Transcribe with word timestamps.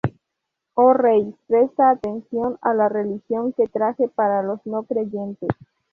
Oh 0.73 0.93
rey, 0.93 1.35
presta 1.45 1.91
atención 1.91 2.57
a 2.63 2.73
la 2.73 2.89
religión 2.89 3.53
que 3.53 3.67
traje 3.67 4.07
para 4.07 4.41
los 4.41 4.59
no 4.65 4.81
creyentes... 4.85 5.49